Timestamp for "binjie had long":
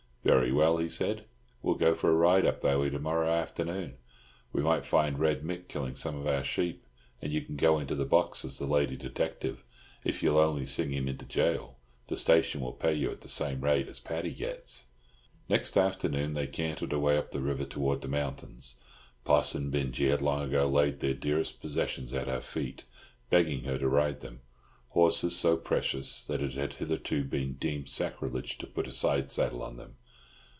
19.73-20.43